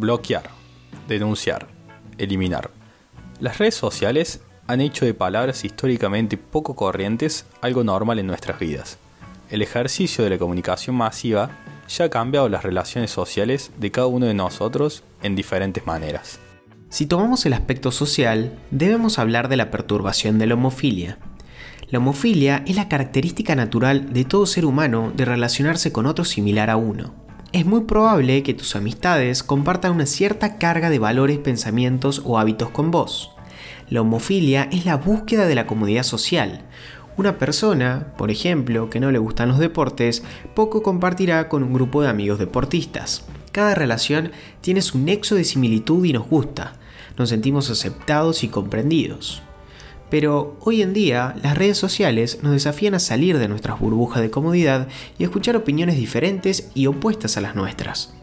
Bloquear, 0.00 0.44
denunciar, 1.08 1.66
eliminar. 2.18 2.70
Las 3.40 3.58
redes 3.58 3.74
sociales 3.74 4.40
han 4.68 4.80
hecho 4.80 5.04
de 5.04 5.12
palabras 5.12 5.64
históricamente 5.64 6.36
poco 6.36 6.76
corrientes 6.76 7.46
algo 7.62 7.82
normal 7.82 8.20
en 8.20 8.28
nuestras 8.28 8.60
vidas. 8.60 8.96
El 9.50 9.60
ejercicio 9.60 10.22
de 10.22 10.30
la 10.30 10.38
comunicación 10.38 10.94
masiva 10.94 11.50
ya 11.88 12.04
ha 12.04 12.10
cambiado 12.10 12.48
las 12.48 12.62
relaciones 12.62 13.10
sociales 13.10 13.72
de 13.76 13.90
cada 13.90 14.06
uno 14.06 14.26
de 14.26 14.34
nosotros 14.34 15.02
en 15.24 15.34
diferentes 15.34 15.84
maneras. 15.84 16.38
Si 16.90 17.06
tomamos 17.06 17.44
el 17.44 17.54
aspecto 17.54 17.90
social, 17.90 18.56
debemos 18.70 19.18
hablar 19.18 19.48
de 19.48 19.56
la 19.56 19.72
perturbación 19.72 20.38
de 20.38 20.46
la 20.46 20.54
homofilia. 20.54 21.18
La 21.90 21.98
homofilia 21.98 22.62
es 22.68 22.76
la 22.76 22.88
característica 22.88 23.56
natural 23.56 24.12
de 24.12 24.24
todo 24.24 24.46
ser 24.46 24.64
humano 24.64 25.12
de 25.16 25.24
relacionarse 25.24 25.90
con 25.90 26.06
otro 26.06 26.24
similar 26.24 26.70
a 26.70 26.76
uno 26.76 27.27
es 27.52 27.64
muy 27.64 27.82
probable 27.82 28.42
que 28.42 28.54
tus 28.54 28.76
amistades 28.76 29.42
compartan 29.42 29.92
una 29.92 30.06
cierta 30.06 30.58
carga 30.58 30.90
de 30.90 30.98
valores, 30.98 31.38
pensamientos 31.38 32.22
o 32.24 32.38
hábitos 32.38 32.70
con 32.70 32.90
vos. 32.90 33.30
La 33.88 34.02
homofilia 34.02 34.68
es 34.70 34.84
la 34.84 34.96
búsqueda 34.96 35.46
de 35.46 35.54
la 35.54 35.66
comodidad 35.66 36.02
social. 36.02 36.66
Una 37.16 37.38
persona, 37.38 38.12
por 38.18 38.30
ejemplo, 38.30 38.90
que 38.90 39.00
no 39.00 39.10
le 39.10 39.18
gustan 39.18 39.48
los 39.48 39.58
deportes, 39.58 40.22
poco 40.54 40.82
compartirá 40.82 41.48
con 41.48 41.62
un 41.62 41.72
grupo 41.72 42.02
de 42.02 42.08
amigos 42.08 42.38
deportistas. 42.38 43.24
Cada 43.50 43.74
relación 43.74 44.30
tiene 44.60 44.82
su 44.82 44.98
nexo 44.98 45.34
de 45.34 45.44
similitud 45.44 46.04
y 46.04 46.12
nos 46.12 46.28
gusta. 46.28 46.74
Nos 47.16 47.30
sentimos 47.30 47.70
aceptados 47.70 48.44
y 48.44 48.48
comprendidos. 48.48 49.42
Pero 50.10 50.56
hoy 50.60 50.82
en 50.82 50.94
día 50.94 51.34
las 51.42 51.56
redes 51.56 51.76
sociales 51.76 52.40
nos 52.42 52.52
desafían 52.52 52.94
a 52.94 52.98
salir 52.98 53.38
de 53.38 53.48
nuestras 53.48 53.78
burbujas 53.78 54.22
de 54.22 54.30
comodidad 54.30 54.88
y 55.18 55.24
escuchar 55.24 55.56
opiniones 55.56 55.96
diferentes 55.96 56.70
y 56.74 56.86
opuestas 56.86 57.36
a 57.36 57.40
las 57.40 57.54
nuestras. 57.54 58.14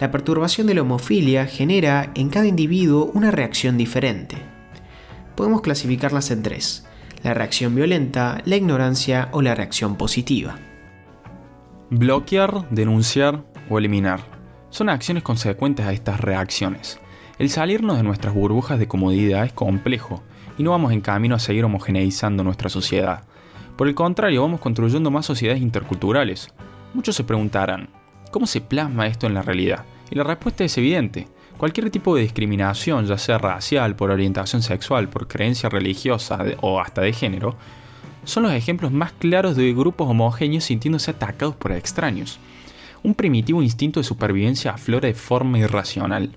La 0.00 0.10
perturbación 0.10 0.66
de 0.66 0.74
la 0.74 0.82
homofilia 0.82 1.46
genera 1.46 2.12
en 2.14 2.28
cada 2.28 2.46
individuo 2.46 3.10
una 3.14 3.30
reacción 3.30 3.76
diferente. 3.76 4.36
Podemos 5.34 5.62
clasificarlas 5.62 6.30
en 6.30 6.42
tres, 6.42 6.86
la 7.22 7.34
reacción 7.34 7.74
violenta, 7.74 8.42
la 8.44 8.56
ignorancia 8.56 9.28
o 9.32 9.42
la 9.42 9.54
reacción 9.54 9.96
positiva. 9.96 10.58
Bloquear, 11.90 12.68
denunciar 12.70 13.44
o 13.68 13.78
eliminar 13.78 14.20
son 14.70 14.88
acciones 14.88 15.22
consecuentes 15.22 15.86
a 15.86 15.92
estas 15.92 16.20
reacciones. 16.20 16.98
El 17.38 17.50
salirnos 17.50 17.96
de 17.96 18.02
nuestras 18.02 18.34
burbujas 18.34 18.78
de 18.78 18.86
comodidad 18.86 19.44
es 19.44 19.52
complejo 19.52 20.22
y 20.58 20.62
no 20.62 20.70
vamos 20.70 20.92
en 20.92 21.00
camino 21.00 21.34
a 21.34 21.38
seguir 21.38 21.64
homogeneizando 21.64 22.44
nuestra 22.44 22.68
sociedad. 22.68 23.24
Por 23.76 23.88
el 23.88 23.94
contrario, 23.94 24.42
vamos 24.42 24.60
construyendo 24.60 25.10
más 25.10 25.26
sociedades 25.26 25.62
interculturales. 25.62 26.48
Muchos 26.92 27.16
se 27.16 27.24
preguntarán, 27.24 27.88
¿cómo 28.30 28.46
se 28.46 28.60
plasma 28.60 29.06
esto 29.06 29.26
en 29.26 29.34
la 29.34 29.42
realidad? 29.42 29.84
Y 30.10 30.14
la 30.14 30.24
respuesta 30.24 30.64
es 30.64 30.78
evidente. 30.78 31.26
Cualquier 31.56 31.90
tipo 31.90 32.14
de 32.14 32.22
discriminación, 32.22 33.06
ya 33.06 33.18
sea 33.18 33.38
racial, 33.38 33.96
por 33.96 34.10
orientación 34.10 34.62
sexual, 34.62 35.08
por 35.08 35.28
creencia 35.28 35.68
religiosa 35.68 36.38
o 36.60 36.80
hasta 36.80 37.00
de 37.00 37.12
género, 37.12 37.56
son 38.24 38.44
los 38.44 38.52
ejemplos 38.52 38.92
más 38.92 39.12
claros 39.12 39.56
de 39.56 39.72
grupos 39.72 40.08
homogéneos 40.08 40.64
sintiéndose 40.64 41.10
atacados 41.10 41.56
por 41.56 41.72
extraños. 41.72 42.38
Un 43.02 43.14
primitivo 43.14 43.62
instinto 43.62 44.00
de 44.00 44.04
supervivencia 44.04 44.72
aflora 44.72 45.08
de 45.08 45.14
forma 45.14 45.58
irracional. 45.58 46.36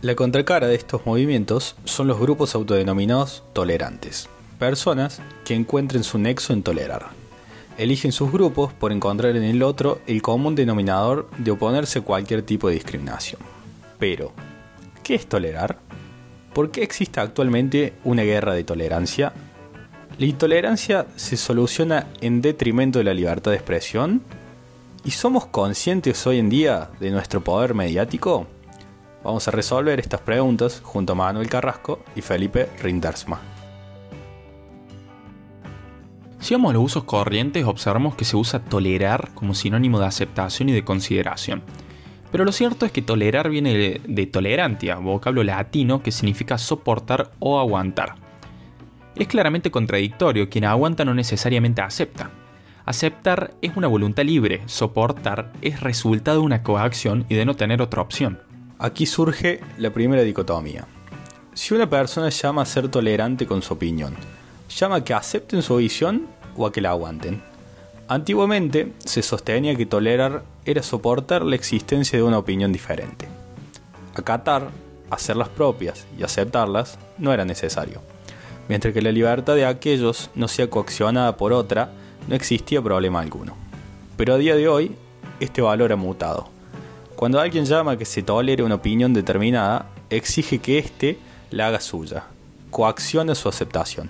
La 0.00 0.14
contracara 0.14 0.68
de 0.68 0.76
estos 0.76 1.04
movimientos 1.06 1.74
son 1.84 2.06
los 2.06 2.20
grupos 2.20 2.54
autodenominados 2.54 3.42
tolerantes, 3.52 4.28
personas 4.56 5.20
que 5.44 5.56
encuentren 5.56 6.04
su 6.04 6.18
nexo 6.18 6.52
en 6.52 6.62
tolerar. 6.62 7.06
Eligen 7.78 8.12
sus 8.12 8.30
grupos 8.30 8.72
por 8.72 8.92
encontrar 8.92 9.34
en 9.34 9.42
el 9.42 9.60
otro 9.60 10.00
el 10.06 10.22
común 10.22 10.54
denominador 10.54 11.28
de 11.38 11.50
oponerse 11.50 11.98
a 11.98 12.02
cualquier 12.02 12.42
tipo 12.42 12.68
de 12.68 12.74
discriminación. 12.74 13.40
Pero, 13.98 14.30
¿qué 15.02 15.16
es 15.16 15.26
tolerar? 15.26 15.78
¿Por 16.54 16.70
qué 16.70 16.84
existe 16.84 17.18
actualmente 17.18 17.94
una 18.04 18.22
guerra 18.22 18.54
de 18.54 18.62
tolerancia? 18.62 19.32
¿La 20.16 20.26
intolerancia 20.26 21.06
se 21.16 21.36
soluciona 21.36 22.06
en 22.20 22.40
detrimento 22.40 23.00
de 23.00 23.04
la 23.04 23.14
libertad 23.14 23.50
de 23.50 23.56
expresión? 23.56 24.22
¿Y 25.04 25.10
somos 25.10 25.46
conscientes 25.46 26.24
hoy 26.24 26.38
en 26.38 26.50
día 26.50 26.88
de 27.00 27.10
nuestro 27.10 27.42
poder 27.42 27.74
mediático? 27.74 28.46
Vamos 29.24 29.48
a 29.48 29.50
resolver 29.50 29.98
estas 29.98 30.20
preguntas 30.20 30.80
junto 30.84 31.12
a 31.12 31.16
Manuel 31.16 31.48
Carrasco 31.48 32.00
y 32.14 32.20
Felipe 32.20 32.68
Rindersma. 32.80 33.40
Si 36.38 36.54
vamos 36.54 36.70
a 36.70 36.74
los 36.74 36.84
usos 36.84 37.04
corrientes, 37.04 37.64
observamos 37.64 38.14
que 38.14 38.24
se 38.24 38.36
usa 38.36 38.60
tolerar 38.60 39.30
como 39.34 39.54
sinónimo 39.54 39.98
de 39.98 40.06
aceptación 40.06 40.68
y 40.68 40.72
de 40.72 40.84
consideración. 40.84 41.62
Pero 42.30 42.44
lo 42.44 42.52
cierto 42.52 42.86
es 42.86 42.92
que 42.92 43.02
tolerar 43.02 43.50
viene 43.50 43.74
de, 43.74 44.00
de 44.06 44.26
tolerantia, 44.26 44.96
vocablo 44.96 45.42
latino 45.42 46.00
que 46.00 46.12
significa 46.12 46.56
soportar 46.56 47.32
o 47.40 47.58
aguantar. 47.58 48.14
Es 49.16 49.26
claramente 49.26 49.72
contradictorio, 49.72 50.48
quien 50.48 50.64
aguanta 50.64 51.04
no 51.04 51.12
necesariamente 51.12 51.82
acepta. 51.82 52.30
Aceptar 52.84 53.52
es 53.60 53.76
una 53.76 53.88
voluntad 53.88 54.22
libre, 54.22 54.62
soportar 54.66 55.52
es 55.60 55.80
resultado 55.80 56.38
de 56.38 56.46
una 56.46 56.62
coacción 56.62 57.26
y 57.28 57.34
de 57.34 57.44
no 57.44 57.54
tener 57.54 57.82
otra 57.82 58.00
opción. 58.00 58.47
Aquí 58.80 59.06
surge 59.06 59.60
la 59.76 59.90
primera 59.90 60.22
dicotomía. 60.22 60.86
Si 61.52 61.74
una 61.74 61.90
persona 61.90 62.28
llama 62.28 62.62
a 62.62 62.66
ser 62.66 62.88
tolerante 62.88 63.44
con 63.44 63.60
su 63.60 63.74
opinión, 63.74 64.14
¿llama 64.68 64.96
a 64.96 65.04
que 65.04 65.14
acepten 65.14 65.62
su 65.62 65.74
visión 65.76 66.28
o 66.56 66.64
a 66.64 66.70
que 66.70 66.80
la 66.80 66.90
aguanten? 66.90 67.42
Antiguamente 68.06 68.92
se 69.04 69.22
sostenía 69.22 69.74
que 69.74 69.84
tolerar 69.84 70.44
era 70.64 70.84
soportar 70.84 71.42
la 71.42 71.56
existencia 71.56 72.16
de 72.16 72.22
una 72.22 72.38
opinión 72.38 72.72
diferente. 72.72 73.26
Acatar, 74.14 74.70
hacerlas 75.10 75.48
propias 75.48 76.06
y 76.16 76.22
aceptarlas 76.22 77.00
no 77.18 77.32
era 77.32 77.44
necesario. 77.44 78.00
Mientras 78.68 78.94
que 78.94 79.02
la 79.02 79.10
libertad 79.10 79.56
de 79.56 79.66
aquellos 79.66 80.30
no 80.36 80.46
sea 80.46 80.70
coaccionada 80.70 81.36
por 81.36 81.52
otra, 81.52 81.90
no 82.28 82.36
existía 82.36 82.80
problema 82.80 83.22
alguno. 83.22 83.56
Pero 84.16 84.34
a 84.34 84.38
día 84.38 84.54
de 84.54 84.68
hoy, 84.68 84.94
este 85.40 85.62
valor 85.62 85.92
ha 85.92 85.96
mutado 85.96 86.57
cuando 87.18 87.40
alguien 87.40 87.64
llama 87.64 87.96
que 87.96 88.04
se 88.04 88.22
tolere 88.22 88.62
una 88.62 88.76
opinión 88.76 89.12
determinada, 89.12 89.90
exige 90.08 90.60
que 90.60 90.78
éste 90.78 91.18
la 91.50 91.66
haga 91.66 91.80
suya, 91.80 92.26
coacciona 92.70 93.34
su 93.34 93.48
aceptación. 93.48 94.08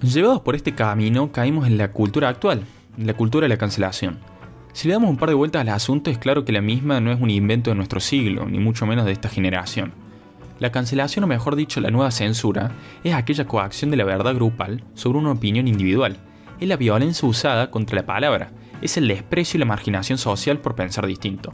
Llevados 0.00 0.40
por 0.40 0.54
este 0.54 0.72
camino, 0.72 1.32
caímos 1.32 1.66
en 1.66 1.76
la 1.76 1.90
cultura 1.90 2.28
actual, 2.28 2.64
en 2.96 3.08
la 3.08 3.14
cultura 3.14 3.46
de 3.46 3.48
la 3.48 3.56
cancelación. 3.56 4.20
Si 4.72 4.86
le 4.86 4.94
damos 4.94 5.10
un 5.10 5.16
par 5.16 5.30
de 5.30 5.34
vueltas 5.34 5.62
al 5.62 5.68
asunto, 5.70 6.08
es 6.08 6.18
claro 6.18 6.44
que 6.44 6.52
la 6.52 6.60
misma 6.60 7.00
no 7.00 7.10
es 7.10 7.20
un 7.20 7.28
invento 7.28 7.70
de 7.70 7.74
nuestro 7.74 7.98
siglo, 7.98 8.46
ni 8.46 8.60
mucho 8.60 8.86
menos 8.86 9.04
de 9.04 9.10
esta 9.10 9.28
generación. 9.28 9.92
La 10.60 10.70
cancelación, 10.70 11.24
o 11.24 11.26
mejor 11.26 11.56
dicho, 11.56 11.80
la 11.80 11.90
nueva 11.90 12.12
censura, 12.12 12.70
es 13.02 13.14
aquella 13.14 13.48
coacción 13.48 13.90
de 13.90 13.96
la 13.96 14.04
verdad 14.04 14.36
grupal 14.36 14.84
sobre 14.94 15.18
una 15.18 15.32
opinión 15.32 15.66
individual. 15.66 16.18
Es 16.60 16.68
la 16.68 16.76
violencia 16.76 17.28
usada 17.28 17.72
contra 17.72 17.96
la 17.96 18.06
palabra, 18.06 18.52
es 18.80 18.96
el 18.96 19.08
desprecio 19.08 19.58
y 19.58 19.60
la 19.60 19.66
marginación 19.66 20.18
social 20.18 20.60
por 20.60 20.76
pensar 20.76 21.04
distinto. 21.04 21.52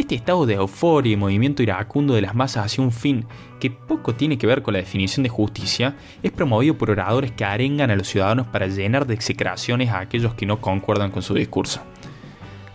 Este 0.00 0.14
estado 0.14 0.46
de 0.46 0.54
euforia 0.54 1.12
y 1.12 1.16
movimiento 1.16 1.62
iracundo 1.62 2.14
de 2.14 2.22
las 2.22 2.34
masas 2.34 2.64
hacia 2.64 2.82
un 2.82 2.90
fin 2.90 3.26
que 3.60 3.70
poco 3.70 4.14
tiene 4.14 4.38
que 4.38 4.46
ver 4.46 4.62
con 4.62 4.72
la 4.72 4.80
definición 4.80 5.24
de 5.24 5.28
justicia 5.28 5.94
es 6.22 6.32
promovido 6.32 6.78
por 6.78 6.90
oradores 6.90 7.32
que 7.32 7.44
arengan 7.44 7.90
a 7.90 7.96
los 7.96 8.08
ciudadanos 8.08 8.46
para 8.46 8.66
llenar 8.66 9.06
de 9.06 9.12
execraciones 9.12 9.90
a 9.90 9.98
aquellos 9.98 10.32
que 10.32 10.46
no 10.46 10.62
concuerdan 10.62 11.10
con 11.10 11.20
su 11.20 11.34
discurso. 11.34 11.82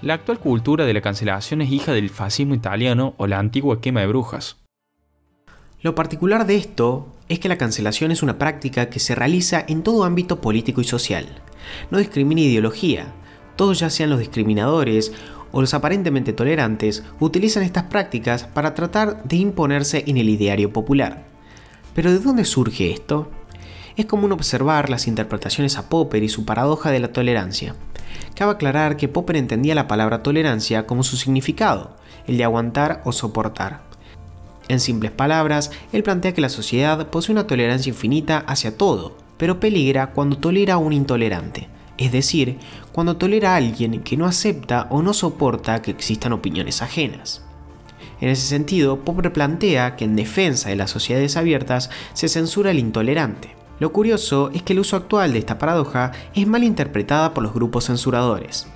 La 0.03 0.13
actual 0.13 0.37
cultura 0.37 0.85
de 0.85 0.93
la 0.93 1.01
cancelación 1.01 1.63
es 1.63 1.71
hija 1.71 1.93
del 1.93 2.11
fascismo 2.11 2.53
italiano 2.53 3.15
o 3.17 3.25
la 3.25 3.39
antigua 3.39 3.81
quema 3.81 4.01
de 4.01 4.07
brujas. 4.07 4.57
Lo 5.81 5.95
particular 5.95 6.45
de 6.45 6.57
esto 6.57 7.07
es 7.27 7.39
que 7.39 7.49
la 7.49 7.57
cancelación 7.57 8.11
es 8.11 8.21
una 8.21 8.37
práctica 8.37 8.91
que 8.91 8.99
se 8.99 9.15
realiza 9.15 9.65
en 9.67 9.81
todo 9.81 10.03
ámbito 10.03 10.41
político 10.41 10.79
y 10.79 10.83
social. 10.83 11.25
No 11.89 11.97
discrimina 11.97 12.41
ideología, 12.41 13.15
todos 13.55 13.79
ya 13.79 13.89
sean 13.89 14.09
los 14.09 14.19
discriminadores 14.19 15.13
o 15.51 15.61
los 15.61 15.73
aparentemente 15.73 16.33
tolerantes 16.33 17.03
utilizan 17.19 17.63
estas 17.63 17.83
prácticas 17.83 18.43
para 18.43 18.73
tratar 18.73 19.23
de 19.23 19.37
imponerse 19.37 20.03
en 20.07 20.17
el 20.17 20.29
ideario 20.29 20.71
popular. 20.71 21.25
Pero 21.93 22.11
¿de 22.11 22.19
dónde 22.19 22.45
surge 22.45 22.91
esto? 22.91 23.29
Es 23.95 24.05
común 24.05 24.33
observar 24.33 24.89
las 24.89 25.07
interpretaciones 25.07 25.77
a 25.77 25.87
Popper 25.87 26.23
y 26.23 26.29
su 26.29 26.43
paradoja 26.43 26.91
de 26.91 26.99
la 26.99 27.13
tolerancia. 27.13 27.75
Cabe 28.35 28.51
aclarar 28.51 28.97
que 28.97 29.07
Popper 29.07 29.37
entendía 29.37 29.75
la 29.75 29.87
palabra 29.87 30.21
tolerancia 30.21 30.85
como 30.85 31.03
su 31.03 31.15
significado, 31.15 31.95
el 32.27 32.37
de 32.37 32.43
aguantar 32.43 33.01
o 33.05 33.13
soportar. 33.13 33.83
En 34.67 34.79
simples 34.79 35.11
palabras, 35.11 35.71
él 35.93 36.03
plantea 36.03 36.33
que 36.33 36.41
la 36.41 36.49
sociedad 36.49 37.07
posee 37.07 37.33
una 37.33 37.47
tolerancia 37.47 37.89
infinita 37.89 38.39
hacia 38.39 38.77
todo, 38.77 39.15
pero 39.37 39.59
peligra 39.59 40.11
cuando 40.11 40.37
tolera 40.37 40.75
a 40.75 40.77
un 40.77 40.91
intolerante, 40.91 41.69
es 41.97 42.11
decir, 42.11 42.57
cuando 42.91 43.17
tolera 43.17 43.53
a 43.53 43.57
alguien 43.57 44.01
que 44.01 44.17
no 44.17 44.25
acepta 44.25 44.87
o 44.89 45.01
no 45.01 45.13
soporta 45.13 45.81
que 45.81 45.91
existan 45.91 46.33
opiniones 46.33 46.81
ajenas. 46.81 47.41
En 48.21 48.29
ese 48.29 48.47
sentido, 48.47 49.01
Popper 49.01 49.33
plantea 49.33 49.95
que 49.95 50.05
en 50.05 50.15
defensa 50.15 50.69
de 50.69 50.75
las 50.75 50.91
sociedades 50.91 51.37
abiertas 51.37 51.89
se 52.13 52.29
censura 52.29 52.71
el 52.71 52.79
intolerante. 52.79 53.55
Lo 53.79 53.91
curioso 53.91 54.51
es 54.53 54.63
que 54.63 54.73
el 54.73 54.79
uso 54.79 54.95
actual 54.95 55.33
de 55.33 55.39
esta 55.39 55.57
paradoja 55.57 56.13
es 56.33 56.47
mal 56.47 56.63
interpretada 56.63 57.33
por 57.33 57.43
los 57.43 57.53
grupos 57.53 57.85
censuradores. 57.85 58.67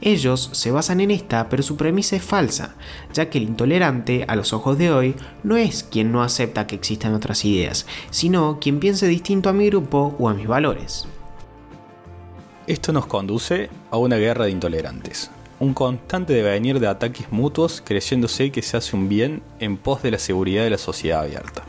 Ellos 0.00 0.50
se 0.52 0.70
basan 0.70 1.00
en 1.00 1.10
esta, 1.10 1.48
pero 1.48 1.62
su 1.62 1.76
premisa 1.76 2.16
es 2.16 2.22
falsa, 2.22 2.74
ya 3.12 3.30
que 3.30 3.38
el 3.38 3.44
intolerante, 3.44 4.24
a 4.28 4.36
los 4.36 4.52
ojos 4.52 4.76
de 4.76 4.90
hoy, 4.90 5.14
no 5.42 5.56
es 5.56 5.84
quien 5.84 6.12
no 6.12 6.22
acepta 6.22 6.66
que 6.66 6.74
existan 6.74 7.14
otras 7.14 7.44
ideas, 7.44 7.86
sino 8.10 8.58
quien 8.60 8.78
piense 8.78 9.06
distinto 9.06 9.48
a 9.48 9.54
mi 9.54 9.66
grupo 9.68 10.14
o 10.18 10.28
a 10.28 10.34
mis 10.34 10.46
valores. 10.46 11.06
Esto 12.66 12.92
nos 12.92 13.06
conduce 13.06 13.70
a 13.92 13.96
una 13.96 14.16
guerra 14.16 14.46
de 14.46 14.50
intolerantes, 14.50 15.30
un 15.60 15.72
constante 15.72 16.32
devenir 16.32 16.80
de 16.80 16.88
ataques 16.88 17.30
mutuos 17.30 17.80
creyéndose 17.80 18.50
que 18.50 18.60
se 18.60 18.76
hace 18.76 18.96
un 18.96 19.08
bien 19.08 19.40
en 19.60 19.76
pos 19.76 20.02
de 20.02 20.10
la 20.10 20.18
seguridad 20.18 20.64
de 20.64 20.70
la 20.70 20.78
sociedad 20.78 21.20
abierta. 21.20 21.62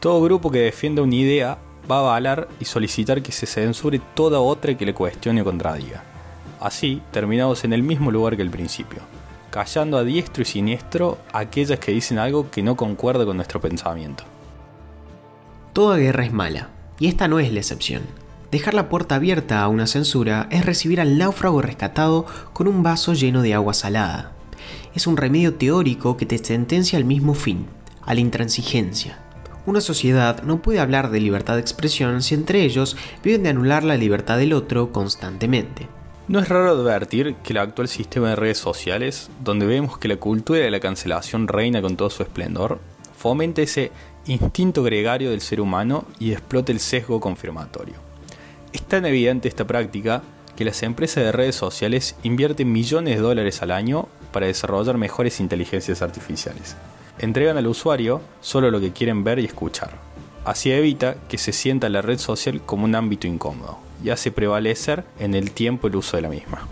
Todo 0.00 0.20
grupo 0.20 0.50
que 0.50 0.58
defienda 0.58 1.02
una 1.02 1.14
idea 1.14 1.58
va 1.88 1.98
a 1.98 2.00
avalar 2.00 2.48
y 2.58 2.64
solicitar 2.64 3.22
que 3.22 3.30
se 3.30 3.46
censure 3.46 4.00
toda 4.14 4.40
otra 4.40 4.76
que 4.76 4.86
le 4.86 4.92
cuestione 4.92 5.42
o 5.42 5.44
contradiga. 5.44 6.02
Así, 6.58 7.00
terminamos 7.12 7.62
en 7.62 7.72
el 7.72 7.84
mismo 7.84 8.10
lugar 8.10 8.34
que 8.34 8.42
el 8.42 8.50
principio, 8.50 9.02
callando 9.50 9.98
a 9.98 10.02
diestro 10.02 10.42
y 10.42 10.46
siniestro 10.46 11.18
aquellas 11.32 11.78
que 11.78 11.92
dicen 11.92 12.18
algo 12.18 12.50
que 12.50 12.64
no 12.64 12.74
concuerda 12.74 13.24
con 13.24 13.36
nuestro 13.36 13.60
pensamiento. 13.60 14.24
Toda 15.72 15.96
guerra 15.96 16.24
es 16.24 16.32
mala, 16.32 16.70
y 16.98 17.06
esta 17.06 17.28
no 17.28 17.38
es 17.38 17.52
la 17.52 17.60
excepción. 17.60 18.02
Dejar 18.50 18.72
la 18.72 18.88
puerta 18.88 19.16
abierta 19.16 19.60
a 19.60 19.68
una 19.68 19.86
censura 19.86 20.48
es 20.50 20.64
recibir 20.64 21.02
al 21.02 21.18
náufrago 21.18 21.60
rescatado 21.60 22.24
con 22.54 22.66
un 22.66 22.82
vaso 22.82 23.12
lleno 23.12 23.42
de 23.42 23.52
agua 23.52 23.74
salada. 23.74 24.32
Es 24.94 25.06
un 25.06 25.18
remedio 25.18 25.54
teórico 25.54 26.16
que 26.16 26.24
te 26.24 26.38
sentencia 26.38 26.98
al 26.98 27.04
mismo 27.04 27.34
fin, 27.34 27.66
a 28.06 28.14
la 28.14 28.20
intransigencia. 28.20 29.18
Una 29.66 29.82
sociedad 29.82 30.42
no 30.44 30.62
puede 30.62 30.80
hablar 30.80 31.10
de 31.10 31.20
libertad 31.20 31.56
de 31.56 31.60
expresión 31.60 32.22
si 32.22 32.34
entre 32.34 32.62
ellos 32.62 32.96
viven 33.22 33.42
de 33.42 33.50
anular 33.50 33.84
la 33.84 33.98
libertad 33.98 34.38
del 34.38 34.54
otro 34.54 34.92
constantemente. 34.92 35.86
No 36.26 36.38
es 36.38 36.48
raro 36.48 36.70
advertir 36.70 37.34
que 37.44 37.52
el 37.52 37.58
actual 37.58 37.88
sistema 37.88 38.30
de 38.30 38.36
redes 38.36 38.56
sociales, 38.56 39.28
donde 39.44 39.66
vemos 39.66 39.98
que 39.98 40.08
la 40.08 40.16
cultura 40.16 40.60
de 40.60 40.70
la 40.70 40.80
cancelación 40.80 41.48
reina 41.48 41.82
con 41.82 41.96
todo 41.98 42.08
su 42.08 42.22
esplendor, 42.22 42.80
fomenta 43.14 43.60
ese 43.60 43.92
instinto 44.26 44.82
gregario 44.82 45.30
del 45.30 45.42
ser 45.42 45.60
humano 45.60 46.06
y 46.18 46.32
explota 46.32 46.72
el 46.72 46.80
sesgo 46.80 47.20
confirmatorio. 47.20 48.07
Es 48.72 48.82
tan 48.82 49.06
evidente 49.06 49.48
esta 49.48 49.66
práctica 49.66 50.22
que 50.56 50.64
las 50.64 50.82
empresas 50.82 51.24
de 51.24 51.32
redes 51.32 51.54
sociales 51.54 52.16
invierten 52.22 52.72
millones 52.72 53.16
de 53.16 53.22
dólares 53.22 53.62
al 53.62 53.70
año 53.70 54.08
para 54.32 54.46
desarrollar 54.46 54.98
mejores 54.98 55.40
inteligencias 55.40 56.02
artificiales. 56.02 56.76
Entregan 57.18 57.56
al 57.56 57.66
usuario 57.66 58.20
solo 58.40 58.70
lo 58.70 58.80
que 58.80 58.92
quieren 58.92 59.24
ver 59.24 59.38
y 59.38 59.44
escuchar. 59.44 59.90
Así 60.44 60.70
evita 60.72 61.16
que 61.28 61.38
se 61.38 61.52
sienta 61.52 61.88
la 61.88 62.02
red 62.02 62.18
social 62.18 62.60
como 62.62 62.84
un 62.84 62.94
ámbito 62.94 63.26
incómodo 63.26 63.78
y 64.02 64.10
hace 64.10 64.30
prevalecer 64.30 65.04
en 65.18 65.34
el 65.34 65.50
tiempo 65.50 65.88
el 65.88 65.96
uso 65.96 66.16
de 66.16 66.22
la 66.22 66.28
misma. 66.28 66.66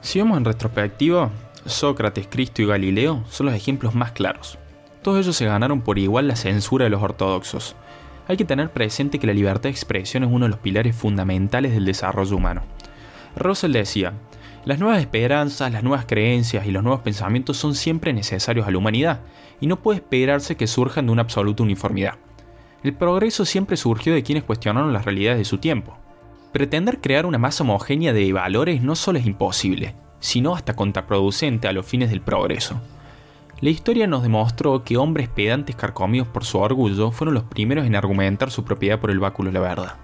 Si 0.00 0.18
vemos 0.18 0.38
en 0.38 0.44
retrospectiva, 0.44 1.30
Sócrates, 1.66 2.28
Cristo 2.28 2.62
y 2.62 2.66
Galileo 2.66 3.24
son 3.30 3.46
los 3.46 3.54
ejemplos 3.54 3.94
más 3.94 4.12
claros. 4.12 4.58
Todos 5.02 5.20
ellos 5.20 5.36
se 5.36 5.46
ganaron 5.46 5.82
por 5.82 5.98
igual 5.98 6.28
la 6.28 6.36
censura 6.36 6.84
de 6.84 6.90
los 6.90 7.02
ortodoxos, 7.02 7.76
hay 8.28 8.36
que 8.36 8.44
tener 8.44 8.70
presente 8.70 9.18
que 9.18 9.26
la 9.26 9.34
libertad 9.34 9.64
de 9.64 9.70
expresión 9.70 10.24
es 10.24 10.30
uno 10.30 10.46
de 10.46 10.50
los 10.50 10.58
pilares 10.58 10.96
fundamentales 10.96 11.72
del 11.72 11.84
desarrollo 11.84 12.36
humano. 12.36 12.62
Russell 13.36 13.72
decía, 13.72 14.14
las 14.64 14.80
nuevas 14.80 15.00
esperanzas, 15.00 15.72
las 15.72 15.84
nuevas 15.84 16.06
creencias 16.06 16.66
y 16.66 16.72
los 16.72 16.82
nuevos 16.82 17.02
pensamientos 17.02 17.56
son 17.56 17.74
siempre 17.74 18.12
necesarios 18.12 18.66
a 18.66 18.70
la 18.70 18.78
humanidad, 18.78 19.20
y 19.60 19.68
no 19.68 19.80
puede 19.80 19.98
esperarse 19.98 20.56
que 20.56 20.66
surjan 20.66 21.06
de 21.06 21.12
una 21.12 21.22
absoluta 21.22 21.62
uniformidad. 21.62 22.14
El 22.82 22.94
progreso 22.94 23.44
siempre 23.44 23.76
surgió 23.76 24.12
de 24.12 24.22
quienes 24.22 24.44
cuestionaron 24.44 24.92
las 24.92 25.04
realidades 25.04 25.38
de 25.38 25.44
su 25.44 25.58
tiempo. 25.58 25.96
Pretender 26.52 27.00
crear 27.00 27.26
una 27.26 27.38
masa 27.38 27.64
homogénea 27.64 28.12
de 28.12 28.32
valores 28.32 28.82
no 28.82 28.96
solo 28.96 29.18
es 29.18 29.26
imposible, 29.26 29.94
sino 30.18 30.54
hasta 30.54 30.74
contraproducente 30.74 31.68
a 31.68 31.72
los 31.72 31.86
fines 31.86 32.10
del 32.10 32.20
progreso. 32.20 32.80
La 33.60 33.70
historia 33.70 34.06
nos 34.06 34.22
demostró 34.22 34.84
que 34.84 34.98
hombres 34.98 35.30
pedantes 35.30 35.76
carcomidos 35.76 36.28
por 36.28 36.44
su 36.44 36.58
orgullo 36.58 37.10
fueron 37.10 37.32
los 37.32 37.44
primeros 37.44 37.86
en 37.86 37.96
argumentar 37.96 38.50
su 38.50 38.64
propiedad 38.64 39.00
por 39.00 39.10
el 39.10 39.18
báculo 39.18 39.48
de 39.48 39.54
la 39.54 39.60
verdad. 39.60 39.94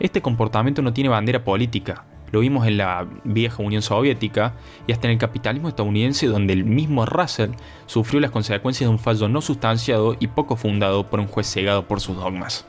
Este 0.00 0.22
comportamiento 0.22 0.80
no 0.80 0.94
tiene 0.94 1.10
bandera 1.10 1.44
política, 1.44 2.06
lo 2.32 2.40
vimos 2.40 2.66
en 2.66 2.78
la 2.78 3.06
vieja 3.24 3.62
Unión 3.62 3.82
Soviética 3.82 4.54
y 4.86 4.92
hasta 4.92 5.06
en 5.06 5.12
el 5.12 5.18
capitalismo 5.18 5.68
estadounidense 5.68 6.28
donde 6.28 6.54
el 6.54 6.64
mismo 6.64 7.04
Russell 7.04 7.50
sufrió 7.84 8.20
las 8.20 8.30
consecuencias 8.30 8.88
de 8.88 8.92
un 8.92 8.98
fallo 8.98 9.28
no 9.28 9.42
sustanciado 9.42 10.16
y 10.18 10.28
poco 10.28 10.56
fundado 10.56 11.10
por 11.10 11.20
un 11.20 11.26
juez 11.26 11.46
cegado 11.46 11.86
por 11.86 12.00
sus 12.00 12.16
dogmas. 12.16 12.66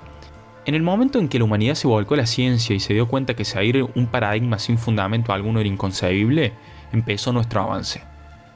En 0.66 0.76
el 0.76 0.84
momento 0.84 1.20
en 1.20 1.30
que 1.30 1.40
la 1.40 1.46
humanidad 1.46 1.76
se 1.76 1.88
volcó 1.88 2.16
a 2.16 2.18
la 2.18 2.26
ciencia 2.26 2.76
y 2.76 2.82
se 2.82 2.94
dio 2.94 3.08
cuenta 3.08 3.36
que 3.36 3.46
seguir 3.46 3.88
un 3.96 4.08
paradigma 4.08 4.60
sin 4.60 4.78
fundamento 4.78 5.32
alguno 5.32 5.62
era 5.62 5.70
inconcebible, 5.70 6.52
empezó 6.92 7.32
nuestro 7.32 7.62
avance. 7.62 8.09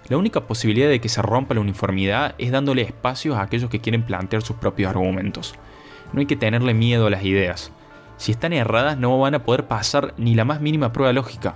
La 0.10 0.18
única 0.18 0.42
posibilidad 0.48 0.90
de 0.90 1.00
que 1.00 1.08
se 1.08 1.22
rompa 1.22 1.54
la 1.54 1.62
uniformidad 1.62 2.36
es 2.38 2.52
dándole 2.52 2.82
espacios 2.82 3.38
a 3.38 3.42
aquellos 3.42 3.70
que 3.70 3.80
quieren 3.80 4.04
plantear 4.04 4.42
sus 4.42 4.58
propios 4.58 4.90
argumentos. 4.90 5.56
No 6.12 6.20
hay 6.20 6.26
que 6.26 6.36
tenerle 6.36 6.74
miedo 6.74 7.08
a 7.08 7.10
las 7.10 7.24
ideas. 7.24 7.72
Si 8.18 8.32
están 8.32 8.52
erradas 8.52 8.98
no 8.98 9.18
van 9.18 9.36
a 9.36 9.44
poder 9.44 9.68
pasar 9.68 10.14
ni 10.18 10.36
la 10.36 10.44
más 10.44 10.60
mínima 10.60 10.92
prueba 10.92 11.14
lógica. 11.14 11.56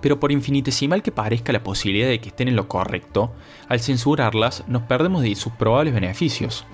Pero 0.00 0.18
por 0.18 0.32
infinitesimal 0.32 1.02
que 1.02 1.12
parezca 1.12 1.52
la 1.52 1.62
posibilidad 1.62 2.08
de 2.08 2.18
que 2.18 2.30
estén 2.30 2.48
en 2.48 2.56
lo 2.56 2.66
correcto, 2.66 3.32
al 3.68 3.80
censurarlas 3.80 4.64
nos 4.68 4.82
perdemos 4.82 5.22
de 5.22 5.34
sus 5.34 5.52
probables 5.52 5.92
beneficios. 5.92 6.64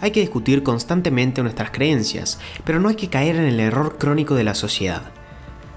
Hay 0.00 0.10
que 0.10 0.20
discutir 0.20 0.62
constantemente 0.62 1.42
nuestras 1.42 1.70
creencias, 1.70 2.40
pero 2.64 2.78
no 2.78 2.88
hay 2.88 2.96
que 2.96 3.08
caer 3.08 3.36
en 3.36 3.44
el 3.44 3.60
error 3.60 3.96
crónico 3.98 4.34
de 4.34 4.44
la 4.44 4.54
sociedad 4.54 5.12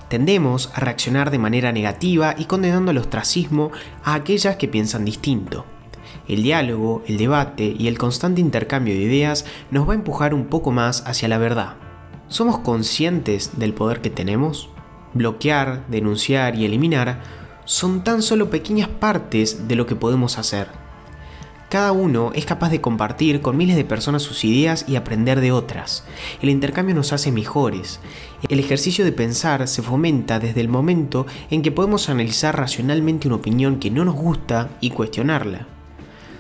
Tendemos 0.10 0.72
a 0.76 0.80
reaccionar 0.80 1.32
de 1.32 1.40
manera 1.40 1.72
negativa 1.72 2.36
y 2.38 2.46
condenando 2.46 2.92
al 2.92 2.98
ostracismo 2.98 3.72
a 4.04 4.14
aquellas 4.14 4.58
que 4.58 4.68
piensan 4.68 5.06
distinto. 5.06 5.66
El 6.28 6.44
diálogo, 6.44 7.04
el 7.08 7.18
debate 7.18 7.76
y 7.78 7.88
el 7.88 7.98
constante 7.98 8.42
intercambio 8.42 8.94
de 8.94 9.02
ideas 9.02 9.46
nos 9.72 9.88
va 9.88 9.94
a 9.94 9.96
empujar 9.96 10.34
un 10.34 10.46
poco 10.46 10.72
más 10.72 11.04
hacia 11.08 11.28
la 11.28 11.38
verdad. 11.38 11.76
¿Somos 12.28 12.60
conscientes 12.60 13.58
del 13.58 13.74
poder 13.74 14.02
que 14.02 14.10
tenemos? 14.10 14.70
Bloquear, 15.14 15.86
denunciar 15.88 16.56
y 16.56 16.66
eliminar 16.66 17.22
son 17.66 18.04
tan 18.04 18.22
solo 18.22 18.50
pequeñas 18.50 18.90
partes 18.90 19.68
de 19.68 19.76
lo 19.76 19.86
que 19.86 19.96
podemos 19.96 20.38
hacer. 20.38 20.85
Cada 21.70 21.92
uno 21.92 22.32
es 22.36 22.46
capaz 22.46 22.70
de 22.70 22.80
compartir 22.80 23.42
con 23.42 23.58
miles 23.58 23.76
de 23.76 23.84
personas 23.84 24.22
sus 24.22 24.46
ideas 24.46 24.86
y 24.88 24.96
aprender 24.96 25.42
de 25.42 25.52
otras. 25.52 26.04
El 26.42 26.50
intercambio 26.50 26.94
nos 26.94 27.12
hace 27.12 27.32
mejores. 27.32 28.00
El 28.50 28.60
ejercicio 28.60 29.04
de 29.04 29.12
pensar 29.12 29.68
se 29.68 29.82
fomenta 29.82 30.40
desde 30.40 30.62
el 30.62 30.70
momento 30.70 31.26
en 31.50 31.64
que 31.64 31.72
podemos 31.72 32.08
analizar 32.08 32.56
racionalmente 32.56 33.28
una 33.28 33.38
opinión 33.38 33.80
que 33.80 33.90
no 33.90 34.06
nos 34.06 34.16
gusta 34.16 34.70
y 34.80 34.92
cuestionarla. 34.92 35.68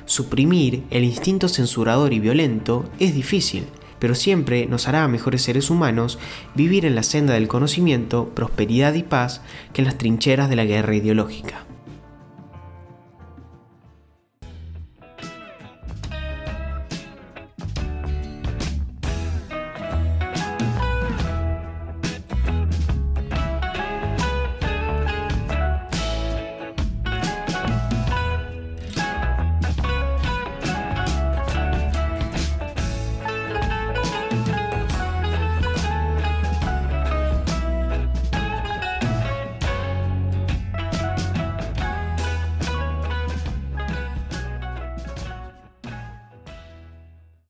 Suprimir 0.05 0.84
el 0.91 1.03
instinto 1.03 1.50
censurador 1.50 2.13
y 2.13 2.20
violento 2.20 2.86
es 3.00 3.15
difícil, 3.15 3.65
pero 3.98 4.13
siempre 4.13 4.67
nos 4.67 4.88
hará 4.88 5.08
mejores 5.08 5.41
seres 5.41 5.72
humanos 5.72 6.20
vivir 6.53 6.86
en 6.86 6.94
la 6.94 7.01
senda 7.01 7.34
del 7.34 7.48
conocimiento, 7.48 8.29
prosperidad 8.36 8.94
y 8.94 9.01
paz 9.01 9.41
que 9.74 9.82
en 9.82 9.86
las 9.86 9.98
trincheras 9.98 10.50
de 10.50 10.55
la 10.55 10.65
guerra 10.65 10.96
ideológica. 10.96 11.65